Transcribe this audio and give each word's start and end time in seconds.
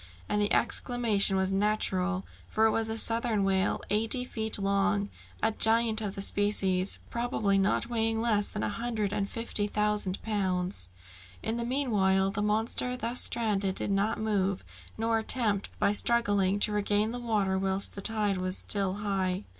And 0.27 0.41
the 0.41 0.51
exclamation 0.51 1.37
was 1.37 1.51
natural, 1.51 2.25
for 2.47 2.65
it 2.65 2.71
was 2.71 2.89
a 2.89 2.97
southern 2.97 3.43
whale, 3.43 3.81
eighty 3.91 4.23
feet 4.25 4.57
long, 4.57 5.11
a 5.43 5.51
giant 5.51 6.01
of 6.01 6.15
the 6.15 6.23
species, 6.23 6.97
probably 7.11 7.59
not 7.59 7.85
weighing 7.87 8.19
less 8.19 8.47
than 8.47 8.63
a 8.63 8.69
hundred 8.69 9.13
and 9.13 9.29
fifty 9.29 9.67
thousand 9.67 10.19
pounds! 10.23 10.89
In 11.43 11.57
the 11.57 11.65
meanwhile, 11.65 12.31
the 12.31 12.41
monster 12.41 12.97
thus 12.97 13.21
stranded 13.21 13.75
did 13.75 13.91
not 13.91 14.19
move, 14.19 14.63
nor 14.97 15.19
attempt 15.19 15.69
by 15.77 15.91
struggling 15.93 16.59
to 16.61 16.71
regain 16.71 17.11
the 17.11 17.19
water 17.19 17.59
whilst 17.59 17.93
the 17.93 18.01
tide 18.01 18.37
was 18.37 18.57
still 18.57 18.95
high. 18.95 19.43